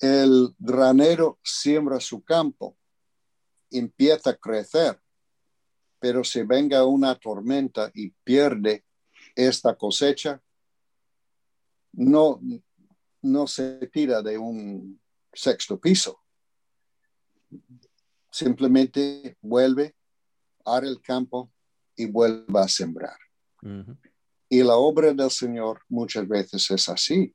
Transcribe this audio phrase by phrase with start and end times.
[0.00, 2.76] el granero siembra su campo,
[3.70, 5.00] empieza a crecer,
[5.98, 8.84] pero si venga una tormenta y pierde
[9.34, 10.40] esta cosecha,
[11.92, 12.40] no,
[13.22, 15.00] no se tira de un
[15.32, 16.20] sexto piso.
[18.30, 19.96] Simplemente vuelve,
[20.64, 21.50] a el campo
[21.96, 23.16] y vuelve a sembrar.
[24.50, 27.34] Y la obra del Señor muchas veces es así.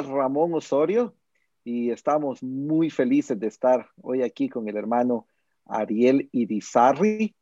[0.00, 1.14] Ramón Osorio
[1.64, 5.26] y estamos muy felices de estar hoy aquí con el hermano
[5.66, 7.34] Ariel Irizarri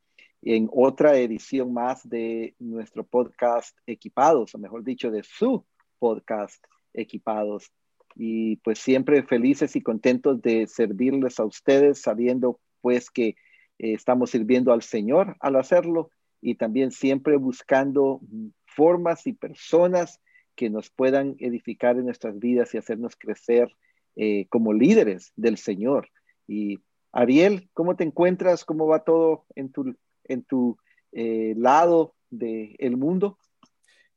[0.43, 5.65] en otra edición más de nuestro podcast Equipados, o mejor dicho, de su
[5.99, 7.71] podcast Equipados.
[8.17, 13.35] Y pues siempre felices y contentos de servirles a ustedes, sabiendo pues que eh,
[13.79, 16.11] estamos sirviendo al Señor al hacerlo
[16.41, 18.21] y también siempre buscando
[18.65, 20.21] formas y personas
[20.55, 23.75] que nos puedan edificar en nuestras vidas y hacernos crecer
[24.17, 26.09] eh, como líderes del Señor.
[26.47, 26.81] Y
[27.13, 28.65] Ariel, ¿cómo te encuentras?
[28.65, 30.77] ¿Cómo va todo en tu, en tu
[31.13, 33.39] eh, lado del mundo?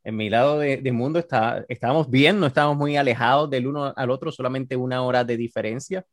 [0.03, 3.93] En mi lado del de mundo está, estábamos bien, no estábamos muy alejados del uno
[3.95, 6.05] al otro, solamente una hora de diferencia.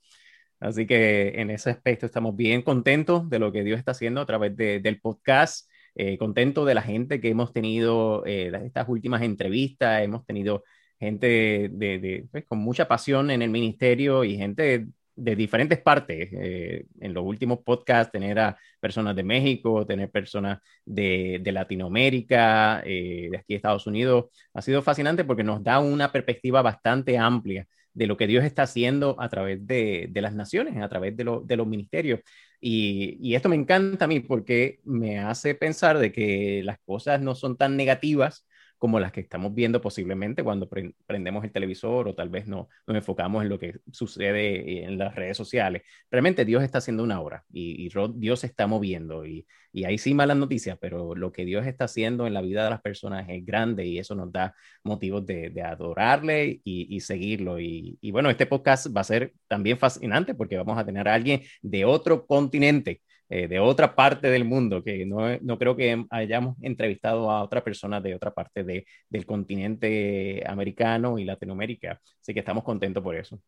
[0.61, 4.27] Así que en ese aspecto estamos bien contentos de lo que Dios está haciendo a
[4.27, 10.03] través del podcast, eh, contentos de la gente que hemos tenido eh, estas últimas entrevistas,
[10.03, 10.65] hemos tenido
[10.99, 14.89] gente de, pues, con mucha pasión en el ministerio y gente
[15.21, 16.29] de diferentes partes.
[16.33, 23.29] Eh, en los últimos podcasts, tener a personas de México, tener personas de, Latinoamérica, eh,
[23.31, 27.67] de aquí de Estados Unidos, ha sido fascinante porque nos da una perspectiva bastante amplia
[27.93, 31.67] de lo que Dios está haciendo a través de, las naciones, a través de, los
[31.67, 32.21] ministerios.
[32.61, 37.35] Y, esto me encanta a mí porque me hace pensar de que las cosas no
[37.35, 38.47] son tan negativas
[38.81, 40.67] como las que estamos viendo posiblemente cuando
[41.07, 45.15] prendemos el televisor o tal vez no nos enfocamos en lo que sucede en las
[45.15, 45.83] redes sociales.
[46.11, 50.15] Realmente Dios está haciendo una obra y, Dios se está moviendo y, y ahí sí
[50.15, 53.45] malas noticias, pero lo que Dios está haciendo en la vida de las personas es
[53.45, 57.61] grande y eso nos da motivos de, adorarle y, y seguirlo.
[57.61, 61.13] Y, y bueno, este podcast va a ser también fascinante porque vamos a tener a
[61.15, 63.03] alguien de otro continente
[63.33, 67.63] eh, de otra parte del mundo, que no, no, creo que hayamos entrevistado a otra
[67.63, 72.01] persona de otra parte de, del continente americano y Latinoamérica.
[72.21, 73.39] Así que estamos contentos por eso.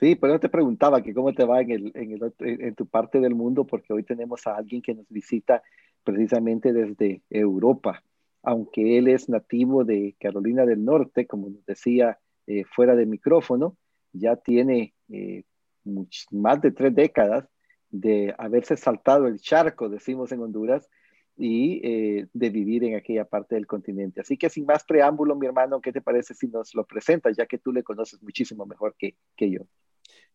[0.00, 3.20] Sí, pero te preguntaba que cómo te va en, el, en, el, en tu parte
[3.20, 5.62] del mundo, porque hoy tenemos a alguien que nos visita
[6.02, 8.02] precisamente desde Europa,
[8.42, 12.18] aunque él es nativo de Carolina del Norte, como nos decía
[12.48, 13.76] eh, fuera de micrófono,
[14.12, 15.44] ya tiene eh,
[16.32, 17.46] más de tres décadas
[17.90, 20.88] de haberse saltado el charco, decimos en Honduras,
[21.36, 24.20] y eh, de vivir en aquella parte del continente.
[24.20, 27.46] Así que sin más preámbulo, mi hermano, ¿qué te parece si nos lo presentas, ya
[27.46, 29.62] que tú le conoces muchísimo mejor que, que yo?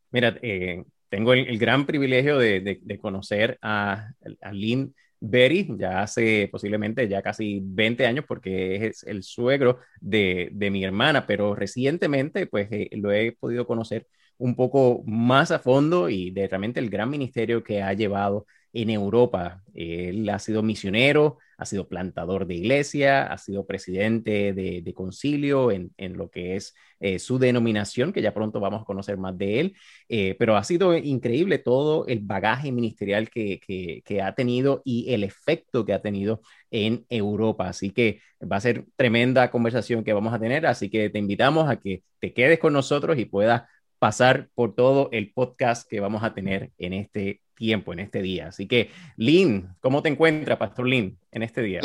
[0.09, 4.09] Mira, eh, tengo el, gran privilegio de, de, conocer a,
[4.41, 10.49] a, Lynn Berry, ya hace posiblemente ya casi 20 años, porque es el suegro de,
[10.53, 14.07] de mi hermana, pero recientemente pues eh, lo he podido conocer
[14.38, 18.90] un poco más a fondo y de realmente el gran ministerio que ha llevado en
[18.90, 19.63] Europa.
[19.73, 25.91] Él ha sido misionero, ha sido plantador de iglesia, ha sido presidente de, concilio en,
[26.18, 29.75] lo que es eh, su denominación, que ya pronto vamos a conocer más de él,
[30.09, 33.59] eh, pero ha sido increíble todo el bagaje ministerial que,
[34.06, 37.69] que, ha tenido y el efecto que ha tenido en Europa.
[37.69, 41.69] Así que va a ser tremenda conversación que vamos a tener, así que te invitamos
[41.69, 43.63] a que te quedes con nosotros y puedas
[44.00, 48.47] pasar por todo el podcast que vamos a tener en este tiempo, en este día.
[48.47, 51.80] Así que, Lynn, ¿cómo te encuentras, Pastor Lynn, en este día?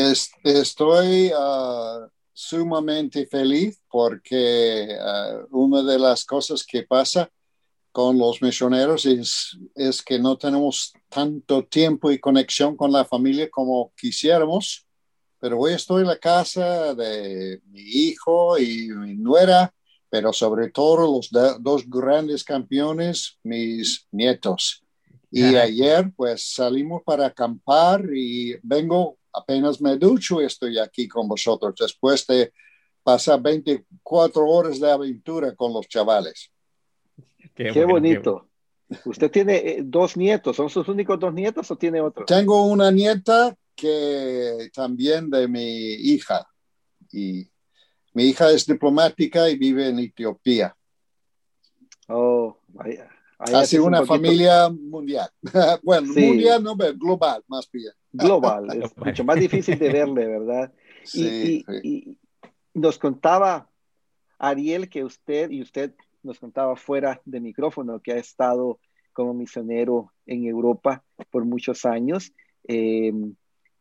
[0.44, 7.30] estoy ah, sumamente feliz porque ah, una de las cosas que pasa
[7.92, 13.50] con los misioneros es, es que no tenemos tanto tiempo y conexión con la familia
[13.50, 14.86] como quisiéramos,
[15.40, 19.72] pero hoy estoy en la casa de mi hijo y mi nuera
[20.10, 21.30] pero sobre todo los
[21.60, 24.82] dos grandes campeones, mis nietos.
[25.30, 31.28] Y ayer pues salimos para acampar y vengo, apenas me ducho y estoy aquí con
[31.28, 32.52] vosotros después de
[33.04, 36.50] pasar 24 horas de aventura con los chavales.
[37.54, 38.48] Qué, bonito.
[39.04, 40.56] ¿Usted tiene eh, dos nietos?
[40.56, 42.26] ¿Son sus únicos dos nietos o tiene otros?
[42.26, 46.46] Tengo una nieta que también de mi hija.
[47.12, 47.48] Y
[48.12, 50.76] mi hija es diplomática y vive en Etiopía.
[52.08, 53.08] Oh, vaya.
[53.38, 55.30] Ha sido una familia mundial.
[55.82, 57.92] bueno, mundial no, pero global, más bien.
[58.12, 60.72] Global, es mucho más difícil de verle, ¿verdad?
[61.04, 62.18] Sí, y,
[62.74, 63.68] nos contaba
[64.38, 68.78] Ariel que usted y usted nos contaba fuera de micrófono que ha estado
[69.12, 72.32] como misionero en Europa por muchos años.
[72.68, 73.12] Eh,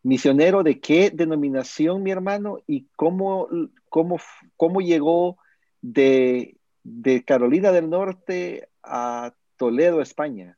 [0.01, 2.60] ¿Misionero de qué denominación, mi hermano?
[2.68, 3.48] ¿Y cómo,
[3.90, 4.19] cómo,
[4.56, 5.38] cómo llegó
[5.81, 10.57] de, de Carolina del Norte a Toledo, España?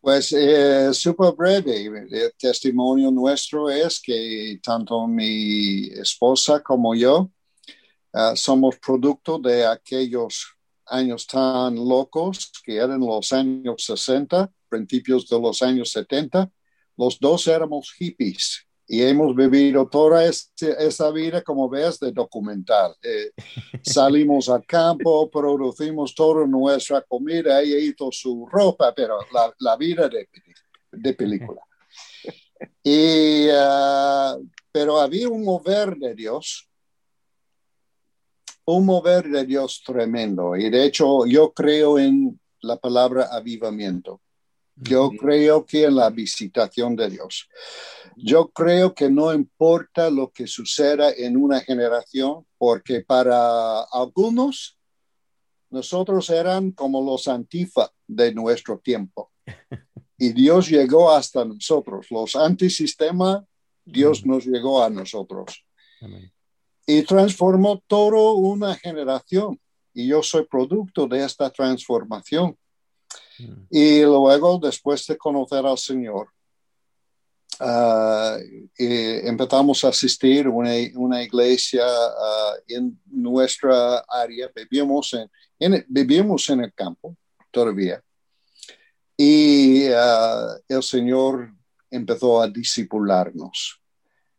[0.00, 7.30] Pues eh, súper breve, el testimonio nuestro es que tanto mi esposa como yo
[8.12, 10.56] uh, somos producto de aquellos
[10.86, 16.50] años tan locos que eran los años 60, principios de los años 70.
[16.98, 22.96] Los dos éramos hippies y hemos vivido toda esa vida, como ves, de documental.
[23.02, 23.30] Eh,
[23.82, 30.08] salimos al campo, producimos toda nuestra comida, ella hizo su ropa, pero la, la vida
[30.08, 30.28] de,
[30.90, 31.60] de, película.
[32.82, 36.68] Y, uh, pero había un mover de Dios,
[38.64, 40.56] un mover de Dios tremendo.
[40.56, 44.20] Y de hecho, yo creo en la palabra avivamiento.
[44.80, 47.48] Yo creo que en la visitación de Dios.
[48.16, 54.78] Yo creo que no importa lo que suceda en una generación, porque para algunos
[55.70, 59.30] nosotros eran como los antifa de nuestro tiempo.
[60.20, 62.08] Y Dios llegó hasta nosotros.
[62.10, 63.46] Los antisistema,
[63.84, 65.64] Dios nos llegó a nosotros.
[66.84, 69.60] Y transformó toda una generación.
[69.94, 72.58] Y yo soy producto de esta transformación.
[73.70, 76.28] Y luego, después de conocer al Señor,
[77.60, 78.38] uh,
[78.78, 84.50] empezamos a asistir a una, iglesia uh, en nuestra área.
[84.54, 85.14] Vivimos
[85.58, 87.16] en, vivimos en el campo
[87.50, 88.02] todavía.
[89.16, 91.52] Y uh, el Señor
[91.90, 93.80] empezó a discipularnos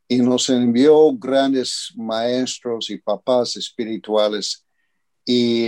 [0.08, 4.66] y nos envió grandes maestros y papás espirituales
[5.26, 5.68] y,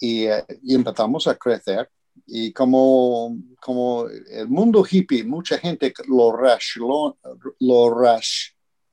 [0.00, 0.26] y,
[0.62, 1.88] y empezamos a crecer
[2.26, 6.36] y como, como el mundo hippie, mucha gente lo,
[6.76, 7.18] lo,
[7.60, 8.06] lo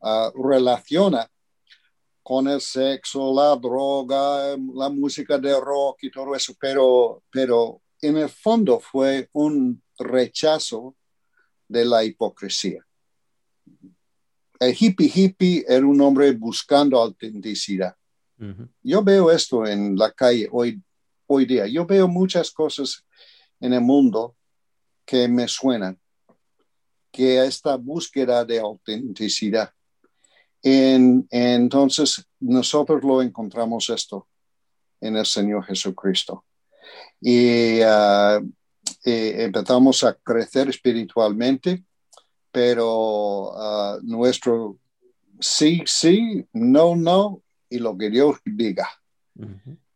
[0.01, 1.29] ah, relaciona
[2.21, 8.17] con el sexo, la droga, la música de rock y todo eso, pero, pero en
[8.17, 10.95] el fondo fue un rechazo
[11.67, 12.85] de la hipocresía.
[14.59, 17.95] El hippie hippie era un hombre buscando autenticidad.
[18.81, 20.81] Yo veo esto en la calle hoy,
[21.27, 21.65] hoy día.
[21.65, 23.05] Yo veo muchas cosas
[23.59, 24.35] en el mundo
[25.05, 25.99] que me suenan,
[27.11, 29.71] que esta búsqueda de autenticidad.
[30.61, 34.27] En, entonces, nosotros lo encontramos esto
[35.01, 36.45] en el Señor Jesucristo.
[37.19, 38.51] Y uh,
[39.03, 41.83] empezamos a crecer espiritualmente,
[42.51, 44.77] pero uh, nuestro
[45.39, 48.89] sí, sí, no, no, y lo que Dios diga.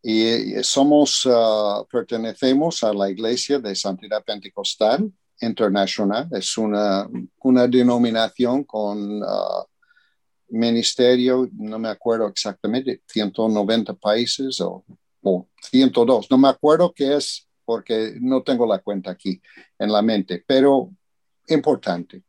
[0.10, 5.12] Y somos, uh, pertenecemos a la Iglesia de Santidad Pentecostal
[5.42, 6.30] Internacional.
[6.32, 7.10] Es una,
[7.40, 9.66] una denominación con uh,
[10.48, 14.86] ministerio, no me acuerdo exactamente, 190 países o,
[15.24, 16.32] o 102.
[16.32, 19.42] No me acuerdo qué es porque no tengo la cuenta aquí
[19.78, 20.90] en la mente, pero
[21.50, 22.24] importante.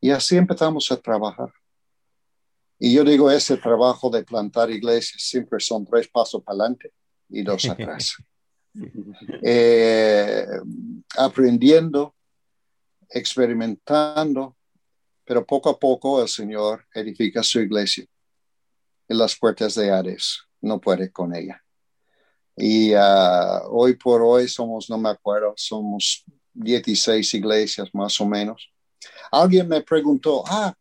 [0.00, 1.52] Y así empezamos a trabajar.
[2.78, 6.92] Y yo digo, ese trabajo de plantar iglesias siempre son tres pasos para adelante
[7.28, 8.16] y dos atrás.
[9.42, 10.46] Eh,
[11.16, 12.14] aprendiendo,
[13.08, 14.56] experimentando,
[15.24, 18.06] pero poco a poco el Señor edifica su iglesia.
[19.08, 21.62] Y las puertas de Hades no puede con ella.
[22.56, 26.24] Y ah, hoy por hoy somos, no me acuerdo, somos
[26.56, 28.70] 16 iglesias más o menos.
[29.30, 30.74] Alguien me preguntó, ah,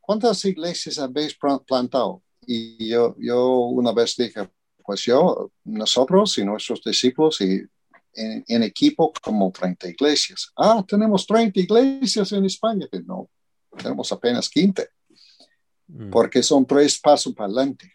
[0.00, 2.22] ¿cuántas iglesias habéis plantado?
[2.46, 4.48] Y yo, yo una vez dije,
[4.84, 7.62] pues yo, nosotros y nuestros discípulos y
[8.14, 10.50] en, equipo como 30 iglesias.
[10.56, 12.86] Ah, tenemos 30 iglesias en España.
[13.04, 13.28] No,
[13.76, 14.88] tenemos apenas 15,
[15.88, 16.10] mm.
[16.10, 17.92] porque son tres pasos para adelante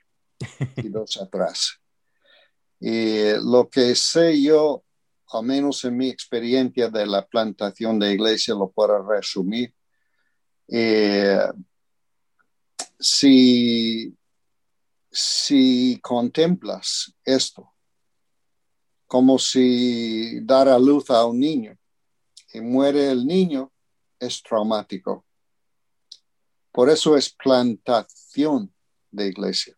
[0.77, 1.80] y dos atrás.
[2.80, 4.84] Y lo que sé yo,
[5.34, 9.74] al menos en mi experiencia de la plantación de iglesia, lo puedo resumir.
[10.68, 11.40] Eh,
[13.00, 14.16] si,
[15.12, 17.74] si contemplas esto
[19.13, 21.78] como si dar a luz a un niño
[22.52, 23.72] y muere el niño,
[24.20, 25.24] es traumático.
[26.72, 28.74] Por eso es plantación
[29.12, 29.78] de iglesia.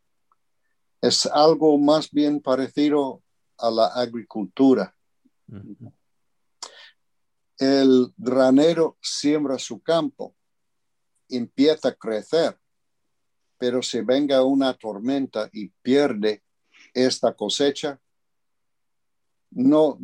[1.02, 3.22] Es algo más bien parecido
[3.58, 4.95] a la agricultura.
[7.58, 10.36] El granero siembra su campo,
[11.30, 12.60] empieza a crecer,
[13.58, 16.44] pero si venga una tormenta y pierde
[16.94, 18.00] esta cosecha,
[19.52, 19.98] no,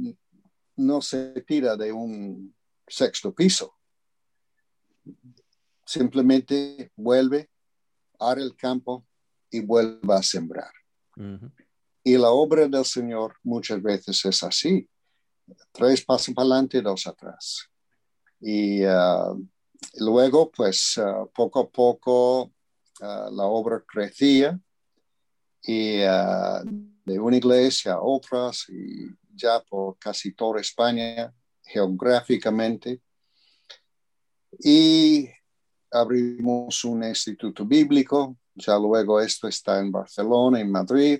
[0.77, 2.55] no se tira de un
[2.87, 3.75] sexto piso.
[5.85, 7.49] Simplemente vuelve,
[8.19, 9.05] a el campo
[9.49, 10.71] y vuelve a sembrar.
[12.03, 14.87] Y la obra del Señor muchas veces es así.
[15.71, 17.67] Tres pasos para adelante, dos atrás.
[18.39, 19.47] Y uh,
[19.99, 24.59] luego, pues, uh, poco a poco uh, la obra crecía
[25.63, 33.01] y de una iglesia a otras y ya por casi toda España geográficamente.
[34.59, 35.29] Y
[35.91, 41.19] abrimos un instituto bíblico, ya luego esto está en Barcelona, en Madrid,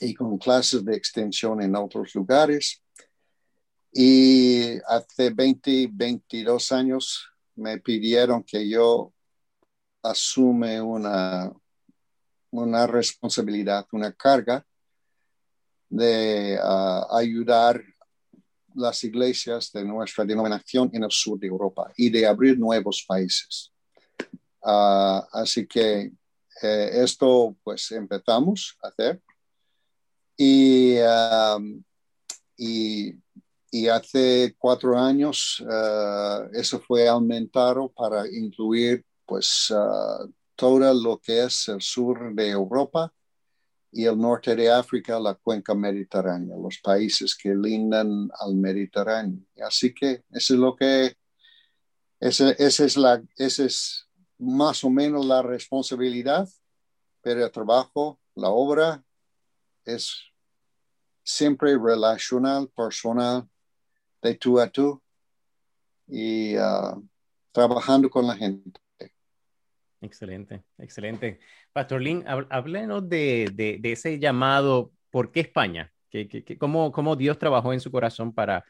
[0.00, 2.82] y con clases de extensión en otros lugares.
[3.96, 9.12] Y hace 20, 22 años me pidieron que yo
[10.02, 11.52] asume una,
[12.50, 14.66] una responsabilidad, una carga
[15.88, 17.80] de uh, ayudar
[18.74, 23.72] las iglesias de nuestra denominación en el sur de Europa y de abrir nuevos países.
[24.60, 26.10] Uh, así que
[26.62, 29.22] eh, esto pues empezamos a hacer
[30.36, 31.82] y, um,
[32.56, 33.12] y,
[33.74, 39.72] y, hace cuatro años uh, eso fue aumentado para incluir pues
[40.54, 43.12] todo lo que es el sur de Europa
[43.90, 49.40] y el norte de África, la cuenca mediterránea, los países que lindan al Mediterráneo.
[49.64, 51.16] Así que eso es lo que,
[52.20, 56.48] esa, es la, ese es más o menos la responsabilidad,
[57.22, 59.04] pero el trabajo, la obra
[59.84, 60.12] es
[61.22, 63.48] siempre relacional, personal,
[64.28, 65.00] de tú a tú
[66.06, 67.06] y uh,
[67.52, 68.80] trabajando con la gente.
[70.00, 71.40] Excelente, excelente.
[71.72, 75.92] Pastor Lin, háblenos de, de, ese llamado, ¿por qué España?
[76.10, 78.64] ¿Qué, qué, cómo, cómo, Dios trabajó en su corazón para,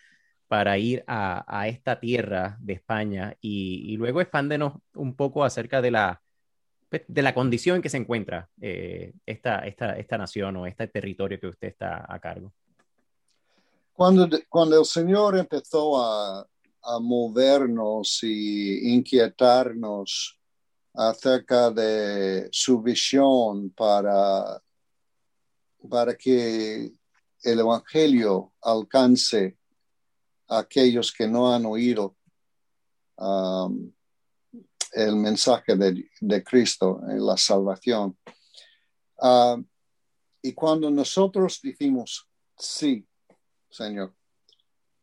[0.47, 3.37] para ir a, a esta tierra de España?
[3.41, 6.23] Y, y, luego expándenos un poco acerca de la,
[6.89, 10.87] pues, de la condición en que se encuentra eh, esta, esta, esta nación o este
[10.87, 12.53] territorio que usted está a cargo.
[13.95, 16.47] Cuando, cuando el Señor empezó a,
[16.83, 20.39] a movernos y inquietarnos,
[20.95, 24.63] acerca de su visión para,
[25.89, 26.93] para que
[27.43, 29.59] el Evangelio alcance
[30.49, 32.17] a aquellos que no han oído
[33.17, 33.93] um,
[34.93, 38.17] el mensaje de, Cristo en la salvación.
[39.19, 39.67] Um,
[40.43, 43.05] y cuando nosotros decimos, sí,
[43.75, 44.15] Señor,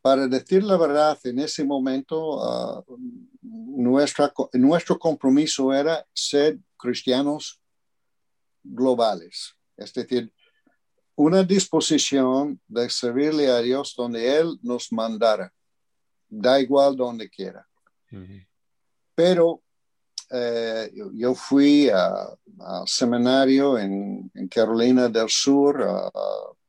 [0.01, 2.86] para decir la verdad, en ese momento
[3.42, 7.60] nuestra, nuestro compromiso era ser cristianos
[8.63, 10.34] globales, es decir,
[11.16, 15.54] una disposición de servirle a Dios donde Él nos mandara,
[16.30, 17.68] da igual donde quiera.
[19.13, 19.62] Pero
[20.30, 26.10] eh, yo, fui al seminario en, Carolina del Sur, a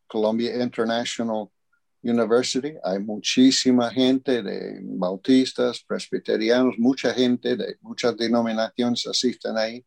[0.08, 1.48] Columbia International
[2.02, 2.74] University.
[2.82, 9.84] Hay muchísima gente de bautistas, presbiterianos, mucha gente de muchas denominaciones asisten ahí.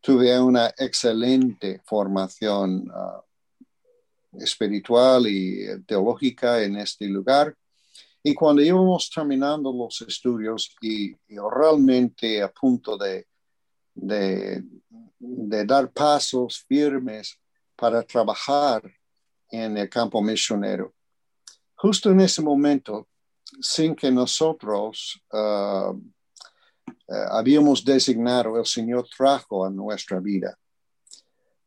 [0.00, 7.56] Tuve una excelente formación uh, espiritual y teológica en este lugar.
[8.22, 13.26] Y cuando íbamos terminando los estudios y, realmente a punto de,
[13.94, 14.64] de,
[15.66, 17.38] dar pasos firmes
[17.76, 18.82] para trabajar
[19.50, 20.94] en el campo misionero,
[21.84, 23.08] justo en ese momento,
[23.60, 30.58] sin que nosotros uh, uh, habíamos designado, el Señor trajo a nuestra vida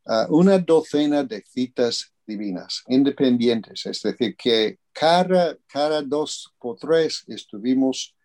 [0.05, 7.23] uh, una docena de citas divinas, independientes, es decir, que cada, cada dos o tres
[7.27, 8.15] estuvimos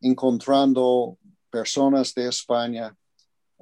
[0.00, 1.16] encontrando
[1.48, 2.92] personas de España,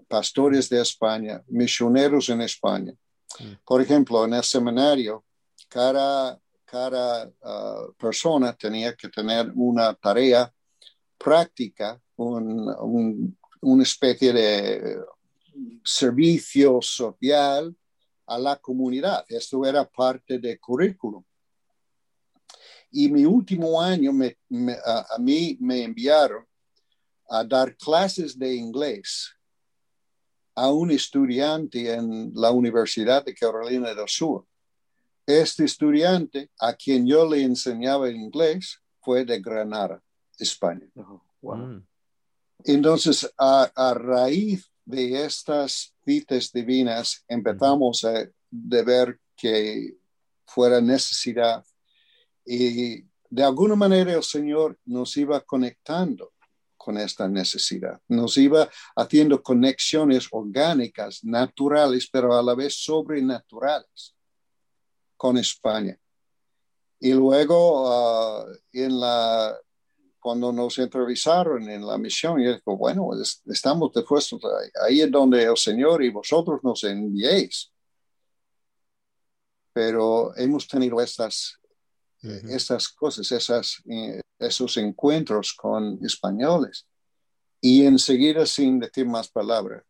[0.08, 2.94] pastores de España, misioneros en España.
[3.38, 3.52] Mm.
[3.62, 5.22] Por ejemplo, en el seminario,
[5.68, 6.40] cada,
[6.74, 10.52] cada uh, persona tenía que tener una tarea
[11.16, 14.96] práctica, una especie de
[15.84, 17.72] servicio social
[18.26, 19.24] a la comunidad.
[19.28, 21.22] Esto era parte del currículum.
[22.90, 26.44] Y mi último año a, mí me enviaron
[27.28, 29.32] a dar clases de inglés
[30.56, 34.44] a un estudiante en la Universidad de Carolina del Sur.
[35.26, 40.02] Este estudiante a quien yo le enseñaba inglés fue de Granada,
[40.38, 40.86] España.
[41.40, 41.78] Mm.
[42.64, 49.96] Entonces, a, a, raíz de estas citas divinas empezamos a de ver que
[50.46, 51.64] fuera necesidad
[52.44, 56.32] y de alguna manera el Señor nos iba conectando
[56.76, 64.14] con esta necesidad, nos iba haciendo conexiones orgánicas, naturales, pero a la vez sobrenaturales
[65.24, 65.98] con España.
[67.00, 69.58] Y luego uh, en la
[70.20, 73.08] cuando nos entrevistaron en la misión, y dijo, bueno,
[73.46, 74.42] estamos dispuestos,
[74.82, 77.72] ahí es donde el Señor y vosotros nos enviéis.
[79.72, 81.58] Pero hemos tenido estas,
[82.22, 86.86] estas cosas, esas, eh, esos encuentros con españoles.
[87.62, 89.82] Y enseguida, sin decir más palabras,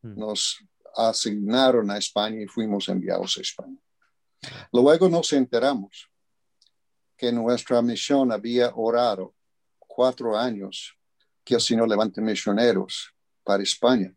[0.00, 0.58] nos
[0.96, 3.78] asignaron a España y fuimos enviados a España.
[4.72, 6.10] Luego nos enteramos
[7.16, 9.34] que nuestra misión había orado
[9.78, 10.96] cuatro años
[11.44, 14.14] que el Señor levante misioneros para España.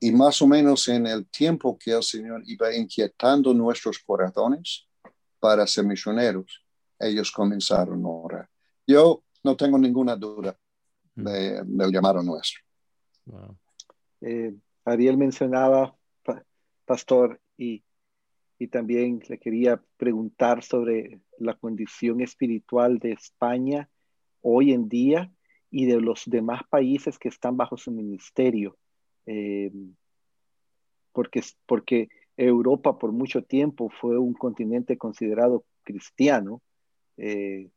[0.00, 4.86] Y más o menos en el tiempo que el Señor iba inquietando nuestros corazones
[5.38, 6.64] para ser misioneros,
[6.98, 8.48] ellos comenzaron a orar.
[8.86, 10.56] Yo no tengo ninguna duda
[11.14, 11.24] mm.
[11.24, 12.60] del llamado nuestro.
[14.20, 15.96] Eh, Ariel mencionaba,
[16.84, 17.82] pastor, y,
[18.60, 23.88] y también le quería preguntar sobre la condición espiritual de España
[24.42, 25.32] hoy en día
[25.70, 28.76] y de los demás países que están bajo su ministerio.
[29.24, 29.72] Eh,
[31.12, 36.60] porque, porque Europa por mucho tiempo fue un continente considerado cristiano,
[37.16, 37.70] eh,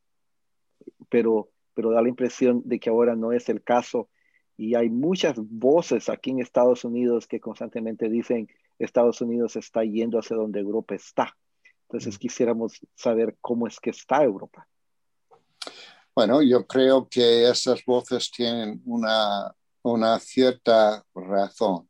[1.07, 4.09] pero, pero da la impresión de que ahora no es el caso.
[4.57, 10.19] Y hay muchas voces aquí en Estados Unidos que constantemente dicen Estados Unidos está yendo
[10.19, 11.35] hacia donde Europa está.
[11.83, 14.67] Entonces quisiéramos saber cómo es que está Europa.
[16.15, 21.89] Bueno, yo creo que esas voces tienen una, una cierta razón.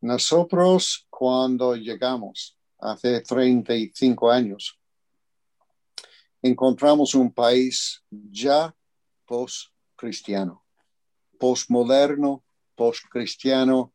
[0.00, 4.78] Nosotros cuando llegamos hace 35 años,
[6.42, 8.74] encontramos un país ya
[9.24, 10.64] post-cristiano,
[11.38, 12.42] post-moderno,
[12.74, 13.92] post-cristiano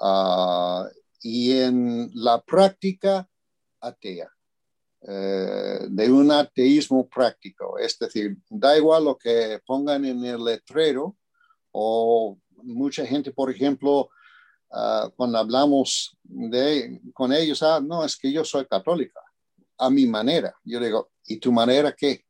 [0.00, 0.88] ah,
[1.20, 3.28] y en la práctica
[3.80, 4.30] atea.
[5.02, 7.78] Eh, de un ateísmo práctico.
[7.78, 11.16] Es decir, da igual lo que pongan en el letrero
[11.72, 14.10] o mucha gente, por ejemplo,
[14.70, 19.20] ah, cuando hablamos de, con ellos, ah, no, es que yo soy católica,
[19.78, 20.54] a mi manera.
[20.64, 22.26] Yo digo, ¿y tu manera qué?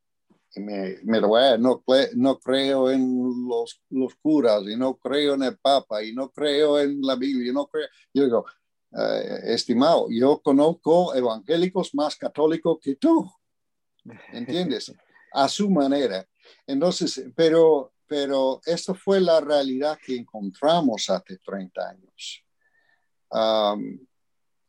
[0.55, 1.83] me, me lo no,
[2.15, 6.79] no creo en los, los curas y no creo en el Papa y no creo
[6.79, 7.87] en la Biblia, no creo.
[8.13, 8.45] Yo digo,
[8.93, 13.31] eh, estimado, yo conozco evangélicos más católicos que tú,
[14.33, 14.93] ¿entiendes?
[15.31, 16.27] A su manera.
[16.67, 22.43] Entonces, pero, pero esto fue la realidad que encontramos hace 30 años.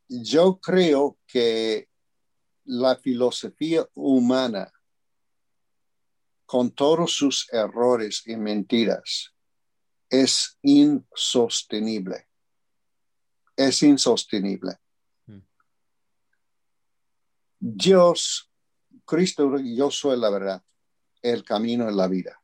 [0.09, 1.89] yo creo que
[2.65, 4.73] la filosofía humana,
[6.47, 9.35] con todos sus errores y mentiras,
[10.09, 12.29] es insostenible
[13.57, 14.79] es insostenible.
[15.27, 15.39] Mm.
[17.59, 18.53] Dios
[19.05, 20.63] Cristo, yo soy la verdad,
[21.21, 22.41] el camino en la vida.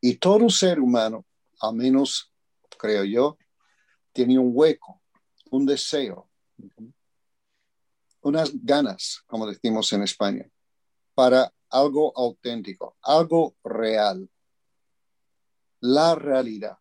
[0.00, 1.26] Y todo ser humano,
[1.60, 2.32] al menos
[2.78, 3.38] creo yo,
[4.12, 5.02] tiene un hueco,
[5.50, 6.30] un deseo,
[8.20, 10.48] unas ganas, como decimos en España,
[11.14, 14.30] para algo auténtico, algo real,
[15.80, 16.78] la realidad.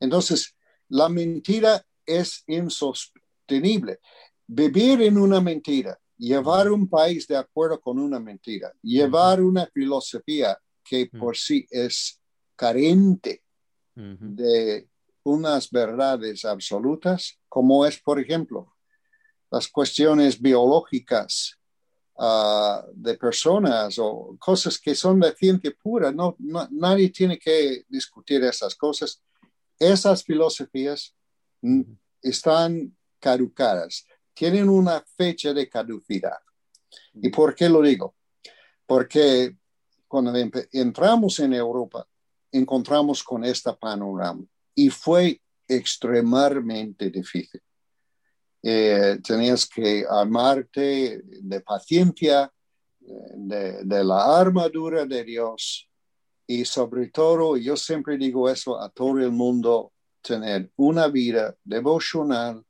[0.00, 0.53] Entonces,
[0.88, 4.00] la mentira es insostenible.
[4.46, 10.58] Vivir en una mentira, llevar un país de acuerdo con una mentira, llevar una filosofía
[10.82, 12.20] que por sí es
[12.56, 13.42] carente
[13.94, 14.88] de
[15.22, 18.74] unas verdades absolutas, como es, por ejemplo,
[19.50, 21.58] las cuestiones biológicas
[22.18, 26.12] ah, de personas o cosas que son de ciencia pura.
[26.12, 29.22] No, nadie tiene que discutir esas cosas.
[29.78, 31.14] Esas filosofías
[32.22, 36.38] están caducadas, tienen una fecha de caducidad.
[37.14, 38.14] ¿Y por qué lo digo?
[38.86, 39.56] Porque
[40.06, 40.32] cuando
[40.72, 42.06] entramos en Europa,
[42.52, 47.60] encontramos con este panorama y fue extremadamente difícil.
[48.62, 52.50] Eh, tenías que armarte de paciencia,
[53.00, 55.90] de, de, la armadura de Dios
[56.46, 62.64] y sobre todo, yo siempre digo eso a todo el mundo, tener una vida devocional,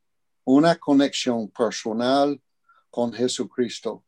[0.45, 2.41] una conexión personal
[2.89, 4.03] con Jesucristo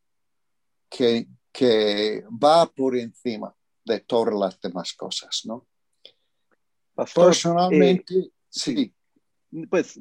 [0.88, 3.54] que, que va por encima
[3.84, 5.66] de todas las demás cosas, ¿no?
[7.14, 8.94] Personalmente, eh, sí.
[9.70, 10.00] Pues,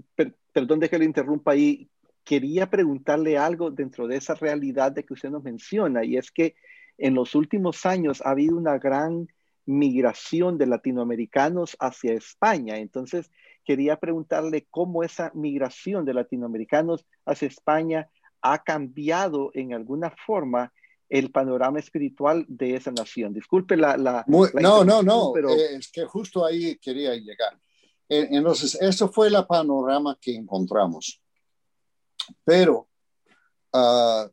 [0.52, 1.90] perdón de que le interrumpa ahí.
[2.24, 6.56] Quería preguntarle algo dentro de esa realidad de que usted nos menciona, y es que
[6.98, 9.28] en los últimos años ha habido una gran
[9.68, 12.78] migración de latinoamericanos hacia España.
[12.78, 13.30] Entonces,
[13.64, 18.10] quería preguntarle cómo esa migración de latinoamericanos hacia España
[18.42, 20.74] ha cambiado en alguna forma
[21.10, 23.34] el panorama espiritual de esa nación.
[23.34, 23.98] Disculpe la...
[23.98, 25.50] la, no, no, no, pero...
[25.52, 27.60] Eh, es que justo ahí quería llegar.
[28.10, 31.22] Eh, entonces, eso fue el panorama que encontramos.
[32.44, 32.88] Pero
[33.74, 34.30] uh,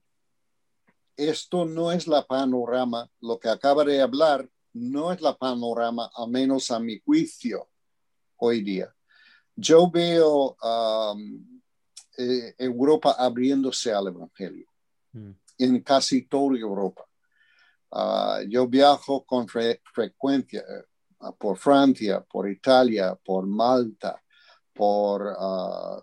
[1.17, 6.27] esto no es la panorama, lo que acaba de hablar no es la panorama, a
[6.27, 7.69] menos a mi juicio,
[8.37, 8.95] hoy día.
[9.57, 11.61] Yo veo um,
[12.19, 14.67] eh, Europa abriéndose al Evangelio.
[15.13, 17.05] Mm en casi toda Europa.
[17.93, 20.65] Ah, yo viajo con frecuencia
[21.21, 24.21] ah, por Francia, por Italia, por Malta,
[24.73, 26.03] por, uh,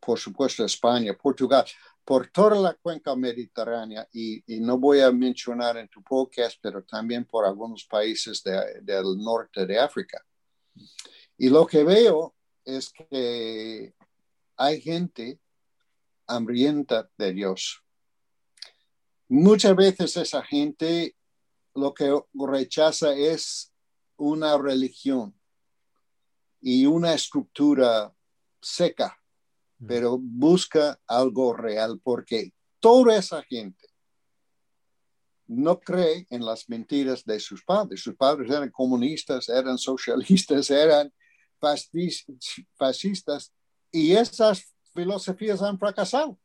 [0.00, 1.64] por supuesto España, Portugal,
[2.04, 7.24] por toda la cuenca mediterránea y, no voy a mencionar en tu podcast, pero también
[7.24, 10.24] por algunos países de, del norte de África.
[11.36, 13.94] Y lo que veo es que
[14.56, 15.40] hay gente
[16.26, 17.82] hambrienta de Dios
[19.34, 21.16] Muchas veces esa gente
[21.74, 23.72] lo que rechaza es
[24.18, 25.34] una religión
[26.60, 28.14] y una estructura
[28.60, 29.18] seca.
[29.86, 33.86] Pero busca algo real porque toda esa gente
[35.46, 38.00] no cree en las mentiras de sus padres.
[38.00, 41.12] Sus padres eran comunistas, eran socialistas, eran
[42.78, 43.52] fascistas
[43.90, 46.38] y esas filosofías han fracasado.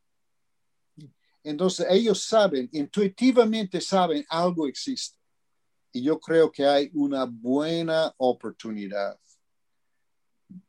[1.44, 5.18] Entonces ellos saben, intuitivamente saben, algo existe.
[5.94, 9.18] Y yo creo que hay una buena oportunidad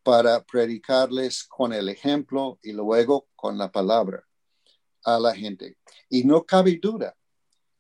[0.03, 4.25] para predicarles con el ejemplo y luego con la palabra
[5.05, 5.77] a la gente.
[6.09, 7.17] Y no cabe duda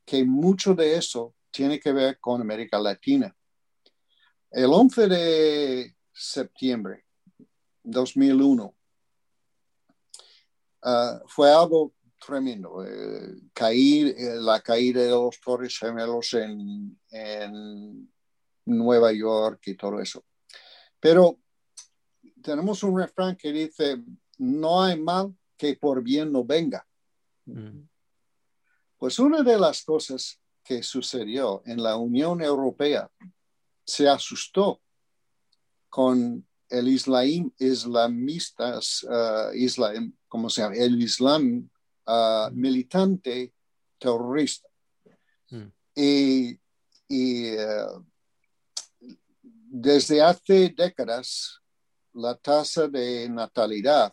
[0.04, 3.34] que mucho de eso tiene que ver con América Latina.
[4.50, 7.04] El 11 de septiembre
[7.82, 8.74] 2001
[10.82, 12.84] ah, fue algo tremendo.
[12.84, 18.12] Eh, caer, eh, la caída de los Torres Gemelos en, en
[18.64, 20.24] Nueva York y todo eso.
[21.00, 21.38] Pero
[22.42, 24.02] tenemos un refrán que dice,
[24.38, 26.86] no hay mal que por bien no venga.
[27.46, 27.80] Mm.
[28.96, 33.10] Pues una de las cosas que sucedió en la Unión Europea
[33.84, 34.80] se asustó
[35.88, 40.76] con el islam, islamistas, uh, islam, ¿cómo se llama?
[40.76, 41.70] El islam
[42.52, 43.52] militante
[43.98, 44.68] terrorista.
[45.50, 45.72] Mm.
[45.94, 46.60] Y,
[47.08, 47.86] eh,
[49.70, 51.57] desde hace décadas,
[52.18, 54.12] la tasa de natalidad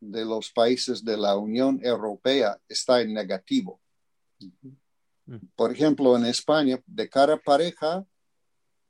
[0.00, 3.80] de los países de la Unión Europea está en negativo.
[5.56, 8.04] Por ejemplo, en España, de cada pareja,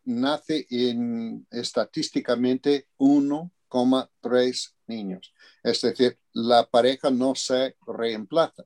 [0.05, 5.33] nace en, estadísticamente 1,3 niños.
[5.62, 8.64] Es decir, la pareja no se reemplaza.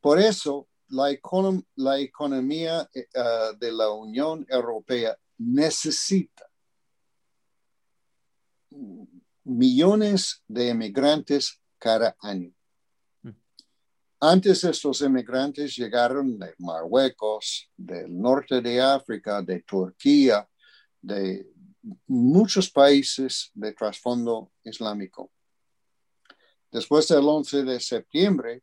[0.00, 1.14] Por eso la,
[1.76, 6.49] la economía eh, ah, de la Unión Europea necesita
[9.44, 12.52] millones de emigrantes cada año.
[13.22, 13.30] Mm.
[14.20, 20.48] Antes estos emigrantes llegaron de Marruecos, del norte de África, de Turquía,
[21.00, 21.46] de
[22.06, 25.32] muchos países de trasfondo islámico.
[26.70, 28.62] Después del 11 de septiembre,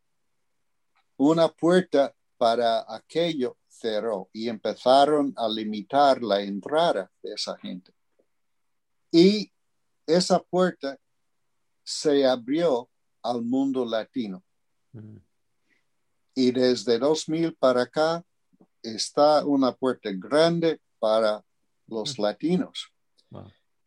[1.18, 7.94] una puerta para aquello cerró y empezaron a limitar la entrada de esa gente.
[9.12, 9.52] Y
[10.08, 10.98] esa puerta
[11.84, 12.90] se abrió
[13.22, 14.44] al mundo latino.
[14.94, 15.18] Mm.
[16.36, 18.24] Y desde 2000 para acá
[18.82, 21.44] está una puerta grande para
[21.88, 22.22] los mm.
[22.22, 22.92] latinos.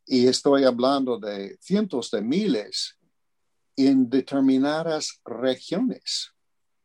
[0.06, 2.98] Y estoy hablando de cientos de miles
[3.76, 6.33] en determinadas regiones.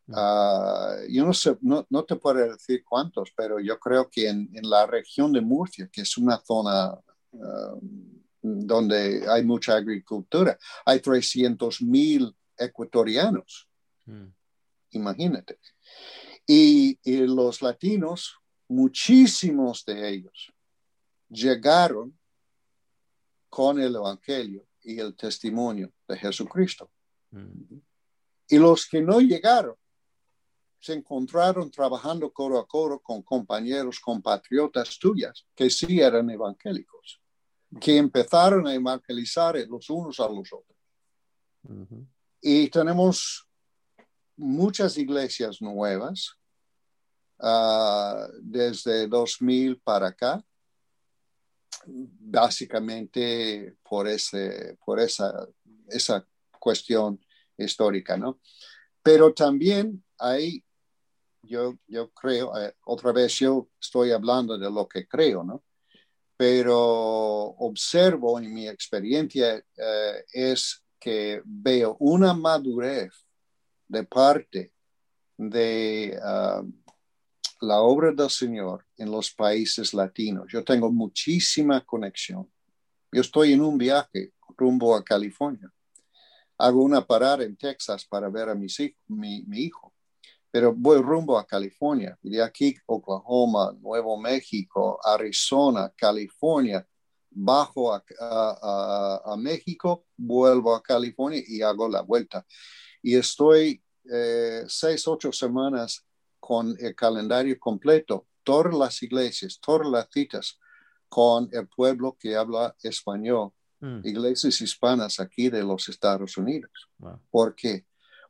[0.08, 0.14] Mm.
[0.16, 4.86] Ah, yo no sé, no, te puedo decir cuántos, pero yo creo que en, la
[4.86, 6.92] región de Murcia, que es una zona
[7.42, 7.76] ah,
[8.46, 13.68] donde hay mucha agricultura, hay 300 mil ecuatorianos.
[14.06, 14.28] Mm.
[14.92, 15.60] Imagínate.
[16.46, 18.36] Y, y los latinos,
[18.68, 20.54] muchísimos de ellos,
[21.28, 22.18] llegaron
[23.50, 26.92] con el Evangelio y el testimonio de Jesucristo.
[27.32, 27.80] Mm.
[28.48, 29.76] Y los que no llegaron
[30.80, 37.20] se encontraron trabajando coro a coro con compañeros, compatriotas tuyas, que sí eran evangélicos,
[37.80, 40.78] que empezaron a evangelizar los unos a los otros.
[42.42, 43.48] Y tenemos
[44.38, 46.38] muchas iglesias nuevas
[47.40, 50.44] ah, desde 2000 para acá,
[51.86, 55.48] básicamente por, ese, por esa,
[55.88, 56.26] esa
[56.60, 57.20] cuestión
[57.58, 58.40] histórica, ¿no?
[59.02, 60.64] Pero también hay,
[61.44, 65.64] yo, yo creo, eh, otra vez yo estoy hablando de lo que creo, ¿no?
[66.38, 73.12] Pero observo en mi experiencia eh, es que veo una madurez
[73.88, 74.74] de parte
[75.38, 76.64] de ah,
[77.62, 80.48] la obra del Señor en los países latinos.
[80.52, 82.52] Yo tengo muchísima conexión.
[83.12, 85.72] Yo estoy en un viaje rumbo a California.
[86.58, 88.68] Hago una parada en Texas para ver a mi,
[89.08, 89.95] mi hijo,
[90.56, 92.18] pero voy rumbo a California.
[92.24, 96.88] Y de aquí, Oklahoma, Nuevo México, Arizona, California,
[97.30, 102.46] bajo a, México, vuelvo a California y hago la vuelta.
[103.02, 106.06] Y estoy eh, seis, ocho semanas
[106.40, 110.58] con el calendario completo, todas las iglesias, todas las citas
[111.10, 114.08] con el pueblo que habla español, mm.
[114.08, 116.72] iglesias hispanas aquí de los Estados Unidos.
[117.30, 117.86] ¿Por qué?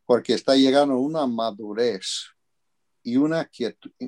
[0.06, 2.26] Porque está llegando una madurez
[3.04, 3.50] y una,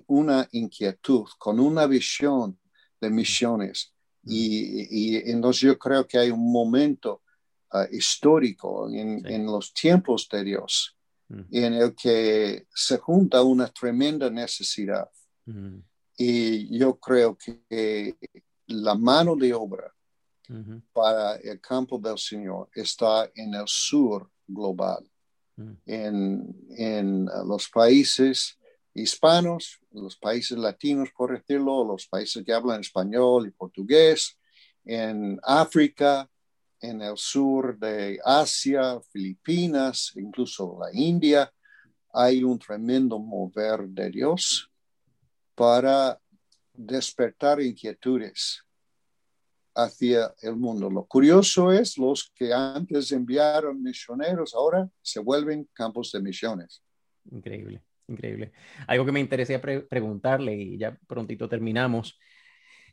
[0.07, 2.59] una inquietud con una visión
[2.99, 3.93] de misiones.
[4.23, 4.31] Mm.
[4.31, 7.23] Y, y, entonces yo creo que hay un momento
[7.71, 10.97] ah, histórico en, en, los tiempos de Dios
[11.29, 15.09] en el que se junta una tremenda necesidad.
[16.17, 18.15] Y yo creo que
[18.67, 19.93] la mano de obra
[20.93, 25.05] para el campo del Señor está en el sur global,
[25.85, 28.57] en, en los países
[28.93, 34.37] hispanos, los países latinos, por decirlo, los países que hablan español y portugués,
[34.85, 36.29] en África,
[36.79, 41.51] en el sur de Asia, Filipinas, incluso la India,
[42.13, 44.71] hay un tremendo mover de Dios
[45.55, 46.19] para
[46.73, 48.63] despertar inquietudes
[49.77, 50.89] hacia el mundo.
[50.89, 56.83] Lo curioso es, los que antes enviaron misioneros ahora se vuelven campos de misiones.
[57.31, 58.51] Increíble, increíble.
[58.87, 62.17] Algo que me interesaría preguntarle y ya prontito terminamos.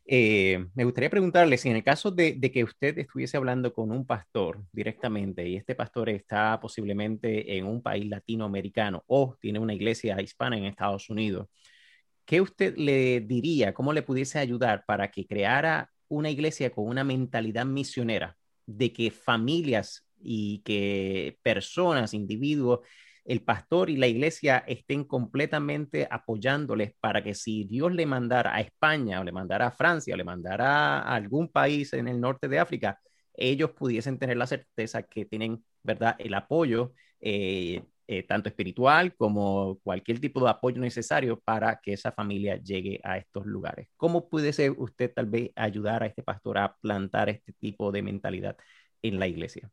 [0.07, 4.07] Eh, me gustaría preguntarle si en el caso de, que usted estuviese hablando con un
[4.07, 10.21] pastor directamente y este pastor está posiblemente en un país latinoamericano o tiene una iglesia
[10.21, 11.49] hispana en Estados Unidos,
[12.27, 17.05] ¿qué usted le diría, cómo le pudiese ayudar para que creara una iglesia con una
[17.05, 22.81] mentalidad misionera de que familias y que personas, individuos,
[23.25, 28.61] el pastor y la iglesia estén completamente apoyándoles para que si Dios le mandara a
[28.61, 32.49] España o le mandara a Francia o le mandara a algún país en el norte
[32.49, 33.01] de África,
[33.35, 39.79] ellos pudiesen tener la certeza que tienen, ¿verdad?, el apoyo eh, eh, tanto espiritual como
[39.83, 43.89] cualquier tipo de apoyo necesario para que esa familia llegue a estos lugares.
[43.97, 48.57] ¿Cómo pudiese usted tal vez ayudar a este pastor a plantar este tipo de mentalidad
[49.03, 49.71] en la iglesia?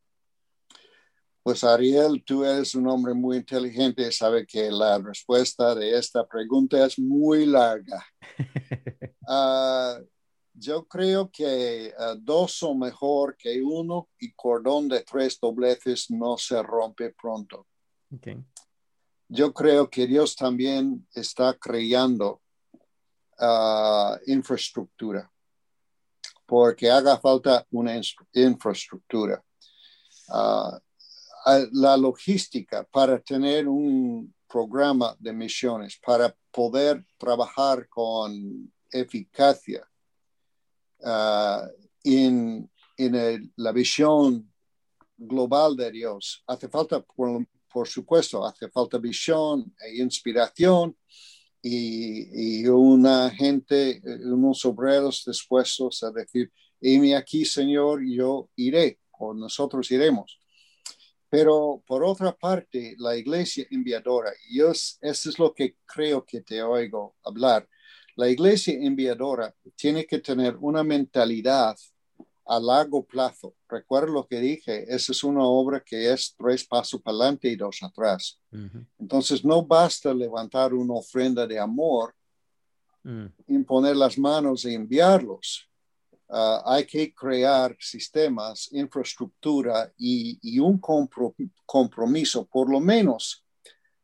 [1.43, 6.25] Pues Ariel, tú eres un hombre muy inteligente y sabe que la respuesta de esta
[6.27, 8.03] pregunta es muy larga.
[9.33, 9.97] Ah,
[10.53, 16.37] yo creo que ah, dos son mejor que uno y cordón de tres dobleces no
[16.37, 17.67] se rompe pronto.
[19.27, 22.41] Yo creo que Dios también está creando
[23.39, 25.31] ah, infraestructura
[26.45, 27.93] porque haga falta una
[28.33, 29.41] infraestructura
[31.71, 39.87] la logística para tener un programa de misiones, para poder trabajar con eficacia
[40.99, 41.67] uh,
[42.03, 42.69] en,
[43.55, 44.53] la visión
[45.17, 46.43] global de Dios.
[46.45, 47.43] Hace falta, por,
[47.87, 50.95] supuesto, hace falta visión e inspiración
[51.61, 59.89] y, una gente, unos obreros dispuestos a decir, heme aquí, Señor, yo iré, o nosotros
[59.91, 60.39] iremos.
[61.29, 66.61] Pero por otra parte, la iglesia enviadora, y eso es lo que creo que te
[66.61, 67.69] oigo hablar,
[68.17, 71.77] la iglesia enviadora tiene que tener una mentalidad
[72.45, 73.55] a largo plazo.
[73.67, 77.55] Recuerda lo que dije, esa es una obra que es tres pasos para adelante y
[77.55, 78.39] dos atrás.
[78.99, 82.13] Entonces no basta levantar una ofrenda de amor,
[83.03, 83.25] mm.
[83.47, 85.71] imponer las manos e enviarlos.
[86.33, 90.79] Ah, hay que crear sistemas, infraestructura y, un
[91.65, 93.45] compromiso, por lo menos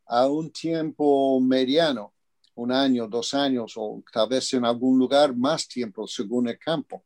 [0.05, 2.13] a un tiempo mediano,
[2.55, 7.05] un año, dos años o tal vez en algún lugar más tiempo según el campo.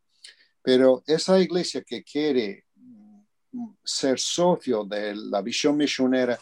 [0.61, 6.39] Pero esa iglesia que quiere mm, ser socio de la visión misionera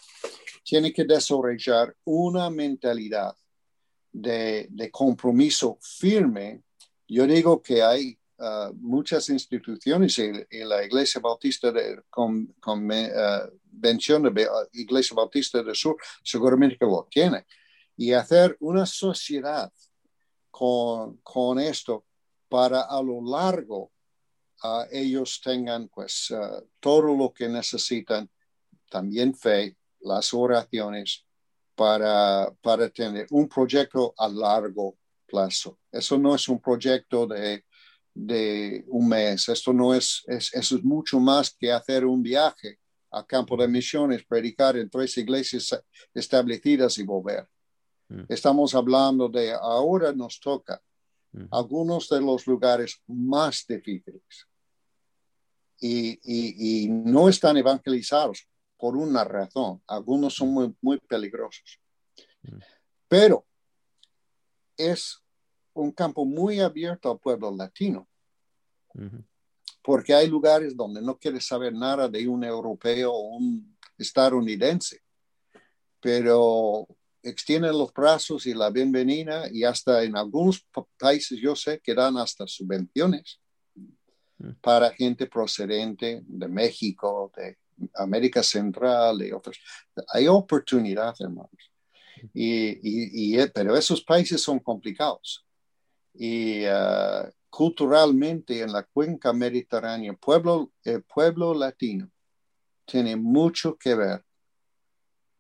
[0.64, 3.36] tiene que desarrollar una mentalidad
[4.12, 6.62] de, de compromiso firme.
[7.08, 10.32] Yo digo que hay Uh, muchas instituciones y,
[10.64, 17.06] la Iglesia Bautista de Convención uh, de uh, Iglesia Bautista del Sur seguramente que lo
[17.12, 17.46] tiene.
[17.98, 19.70] Y hacer una sociedad
[20.50, 22.06] con, con esto
[22.48, 23.92] para a lo largo
[24.92, 26.34] ellos tengan pues
[26.80, 28.30] todo lo que necesitan,
[28.90, 31.26] también fe, las oraciones,
[31.76, 35.80] para, para tener un proyecto a largo plazo.
[35.92, 37.64] Eso no es un proyecto de
[38.14, 39.48] de un mes.
[39.50, 42.80] Esto no es, es, eso es mucho más que hacer un viaje
[43.12, 45.76] a campo de misiones, predicar en tres iglesias
[46.14, 47.48] establecidas y volver.
[48.10, 48.24] Mm.
[48.28, 50.82] Estamos hablando de ahora nos toca
[51.32, 51.46] mm.
[51.52, 54.49] algunos de los lugares más difíciles
[55.80, 59.82] y, y, y, no están evangelizados por una razón.
[59.88, 61.80] Algunos son muy, muy peligrosos.
[62.44, 62.58] Mm.
[63.08, 63.46] Pero
[64.78, 65.22] es
[65.74, 68.08] un campo muy abierto al pueblo latino.
[69.82, 75.02] Porque hay lugares donde no quieres saber nada de un europeo o un estadounidense,
[76.00, 76.88] pero
[77.22, 80.66] extienden los brazos y la bienvenida y hasta en algunos
[80.98, 83.40] países yo sé que dan hasta subvenciones
[84.62, 87.58] para gente procedente de México, de
[87.96, 89.60] América Central y otros.
[90.14, 91.72] Hay oportunidad, hermanos.
[92.34, 95.46] Y, y, pero esos países son complicados.
[96.14, 102.10] Y uh, culturalmente en la cuenca mediterránea, pueblo, el pueblo latino
[102.86, 104.24] tiene mucho que ver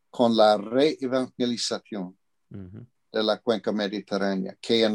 [0.09, 2.17] con la reevangelización
[2.49, 4.93] de la cuenca mediterránea, que en,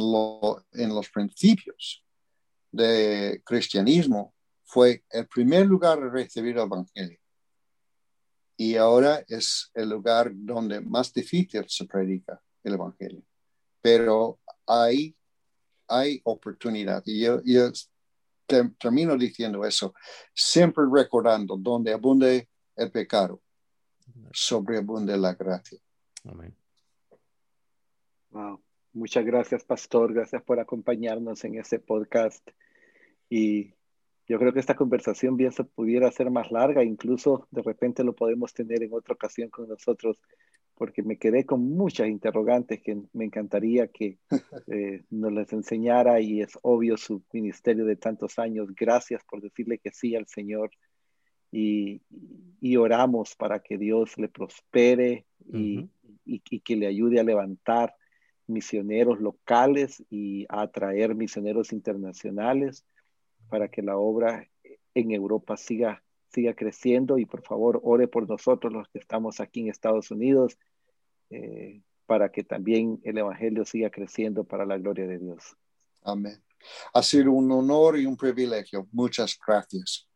[0.72, 2.03] en los principios
[2.74, 4.34] de cristianismo
[4.64, 7.18] fue el primer lugar a recibir el evangelio.
[8.56, 13.22] Y ahora es el lugar donde más difícil se predica el evangelio.
[13.82, 15.16] Pero hay
[15.88, 17.02] hay oportunidad.
[17.06, 17.40] Y yo,
[18.78, 19.94] termino diciendo eso,
[20.34, 23.40] siempre recordando donde abunde el pecado,
[24.32, 25.78] sobreabunde la gracia.
[26.24, 26.54] Amén.
[28.30, 28.60] Wow.
[28.92, 30.12] Muchas gracias, Pastor.
[30.12, 32.48] Gracias por acompañarnos en ese podcast.
[33.36, 33.74] Y
[34.28, 38.14] yo creo que esta conversación bien se pudiera hacer más larga, incluso de repente lo
[38.14, 40.22] podemos tener en otra ocasión con nosotros,
[40.76, 44.18] porque me quedé con muchas interrogantes que me encantaría que
[44.68, 48.68] eh, nos las enseñara y es obvio su ministerio de tantos años.
[48.72, 50.70] Gracias por decirle que sí al Señor
[51.50, 52.02] y,
[52.60, 55.90] y oramos para que Dios le prospere y,
[56.24, 57.96] y, y, que le ayude a levantar
[58.46, 62.84] misioneros locales y a atraer misioneros internacionales
[63.48, 64.48] para que la obra
[64.94, 69.60] en Europa siga siga creciendo y por favor ore por nosotros los que estamos aquí
[69.60, 70.58] en Estados Unidos
[71.30, 75.56] eh, para que también el Evangelio siga creciendo para la gloria de Dios.
[76.02, 76.42] Amén.
[76.92, 78.86] Ha sido un honor y un privilegio.
[78.92, 80.08] Muchas gracias.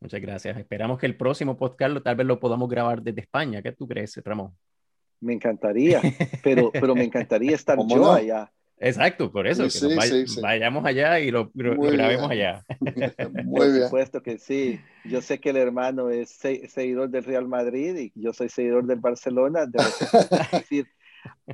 [0.00, 0.58] Muchas gracias.
[0.58, 3.62] Esperamos que el próximo podcast tal vez lo podamos grabar desde España.
[3.62, 4.56] ¿Qué tú crees, Ramón?
[5.20, 6.00] Me encantaría,
[6.42, 8.52] pero, pero me encantaría estar yo allá.
[8.78, 12.64] Exacto, por eso, que vayamos allá y lo, grabemos allá.
[13.44, 14.80] Muy por supuesto que sí.
[15.04, 18.98] Yo sé que el hermano es seguidor del Real Madrid y yo soy seguidor del
[18.98, 19.66] Barcelona.
[19.66, 19.82] De
[20.52, 20.88] decir,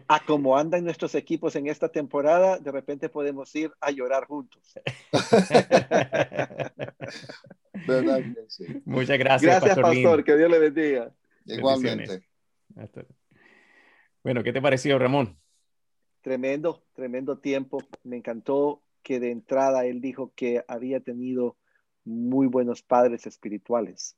[0.09, 4.62] a cómo andan nuestros equipos en esta temporada, de repente podemos ir a llorar juntos.
[8.85, 9.61] Muchas gracias.
[9.61, 10.25] Gracias, Pastor.
[10.25, 11.12] Que Dios le bendiga.
[11.45, 12.23] Igualmente.
[14.23, 15.39] Bueno, ¿qué te pareció, Ramón?
[16.23, 17.79] Tremendo, tremendo tiempo.
[18.05, 21.57] Me encantó que de entrada él dijo que había tenido
[22.05, 24.16] muy buenos padres espirituales.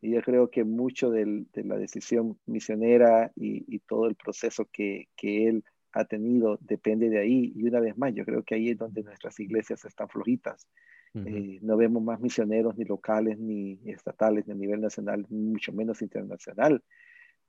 [0.00, 5.64] Y yo creo que mucho de la decisión misionera y, todo el proceso que, él
[5.92, 7.52] ha tenido depende de ahí.
[7.54, 10.68] Y una vez más, yo creo que ahí es donde nuestras iglesias están flojitas.
[11.14, 16.02] Eh, no vemos más misioneros ni locales, ni estatales, ni a nivel nacional, mucho menos
[16.02, 16.82] internacional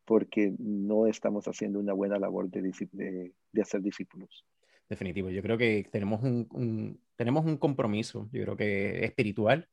[0.05, 4.45] porque no estamos haciendo una buena labor de, hacer discípulos.
[4.87, 9.67] Definitivo, yo creo que tenemos un, tenemos un compromiso, yo creo que espiritual,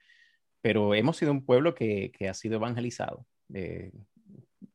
[0.63, 3.27] pero hemos sido un pueblo que, que ha sido evangelizado.
[3.53, 3.93] Eh,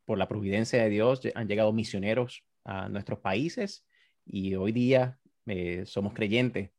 [0.06, 3.86] por la providencia de Dios han llegado misioneros a nuestros países
[4.26, 6.72] y hoy día eh, somos creyentes,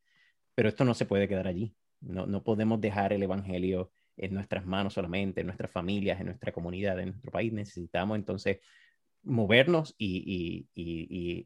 [0.55, 1.74] pero esto no se puede quedar allí.
[2.01, 6.53] No, no podemos dejar el Evangelio en nuestras manos solamente, en nuestras familias, en nuestra
[6.53, 7.53] comunidad, en nuestro país.
[7.53, 8.59] Necesitamos entonces
[9.23, 10.66] movernos y,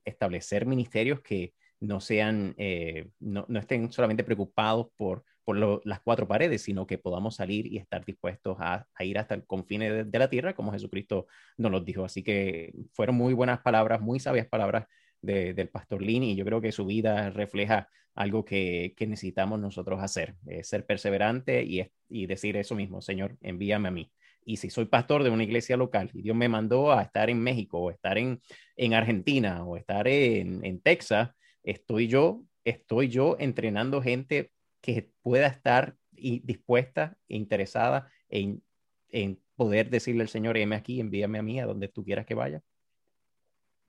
[0.05, 6.63] establecer ministerios que no sean, eh, no, estén solamente preocupados por, por las cuatro paredes,
[6.63, 10.55] sino que podamos salir y estar dispuestos a, ir hasta el confine de, la tierra,
[10.55, 12.05] como Jesucristo nos lo dijo.
[12.05, 14.87] Así que fueron muy buenas palabras, muy sabias palabras
[15.23, 20.35] del pastor Lini y yo creo que su vida refleja algo que, necesitamos nosotros hacer,
[20.63, 24.13] ser perseverante y, y decir eso mismo, Señor, envíame a mí.
[24.45, 27.41] Y si soy pastor de una iglesia local y Dios me mandó a estar en
[27.41, 28.41] México o estar en,
[28.77, 31.31] en Argentina o estar en, en Texas,
[31.63, 34.51] estoy yo, estoy yo entrenando gente
[34.81, 38.63] que pueda estar y dispuesta e interesada en,
[39.09, 42.35] en poder decirle al Señor, heme aquí, envíame a mí a donde tú quieras que
[42.35, 42.63] vaya.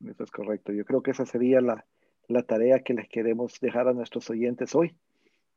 [0.08, 0.72] Eso es correcto.
[0.72, 1.86] Yo creo que esa sería la,
[2.28, 4.96] la tarea que les queremos dejar a nuestros oyentes hoy.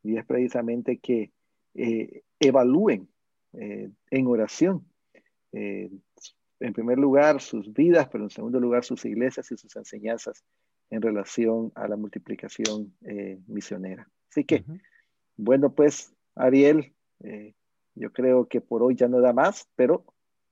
[0.02, 1.32] Y es precisamente que
[1.74, 3.08] eh, evalúen
[3.52, 4.86] eh, en oración,
[5.52, 5.90] eh,
[6.60, 10.44] en primer lugar, sus vidas, pero en segundo lugar, sus iglesias y sus enseñanzas
[10.88, 12.94] en relación a la multiplicación
[13.46, 14.08] misionera.
[14.30, 14.64] Así que,
[15.36, 16.94] bueno, pues, Ariel,
[17.94, 20.04] yo creo que por hoy ya no da más, pero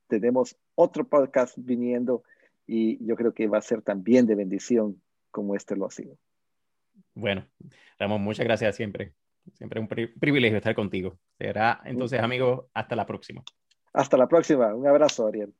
[0.07, 2.23] tenemos otro podcast viniendo
[2.67, 5.01] y yo creo que va a ser también de bendición
[5.31, 6.17] como este lo ha sido.
[7.13, 7.45] Bueno,
[7.99, 9.13] Ramón, muchas gracias siempre.
[9.53, 11.19] Siempre un privilegio estar contigo.
[11.37, 13.43] Será entonces, amigos, hasta la próxima.
[13.93, 14.73] Hasta la próxima.
[14.73, 15.53] Un abrazo, Ariel.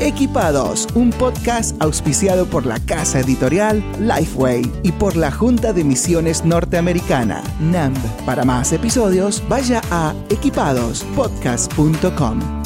[0.00, 6.44] Equipados, un podcast auspiciado por la casa editorial Lifeway y por la Junta de Misiones
[6.44, 7.96] Norteamericana, NAMB.
[8.26, 12.63] Para más episodios, vaya a equipadospodcast.com.